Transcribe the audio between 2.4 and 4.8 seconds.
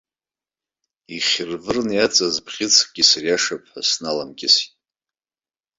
бӷьыцкгьы сыриашап ҳәа сналамкьысит.